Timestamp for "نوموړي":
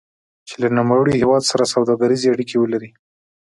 0.77-1.13